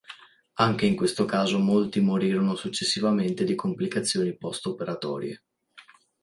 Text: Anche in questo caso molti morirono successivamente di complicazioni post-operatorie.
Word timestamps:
Anche 0.55 0.87
in 0.87 0.95
questo 0.95 1.25
caso 1.25 1.59
molti 1.59 1.99
morirono 1.99 2.55
successivamente 2.55 3.43
di 3.43 3.53
complicazioni 3.53 4.35
post-operatorie. 4.35 5.43